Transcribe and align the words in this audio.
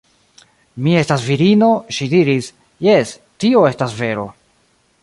Mi 0.85 0.95
estas 1.01 1.25
virino, 1.27 1.69
ŝi 1.99 2.09
diris, 2.15 2.49
jes, 2.89 3.13
tio 3.45 3.65
estas 3.75 3.97
vero. 4.03 4.27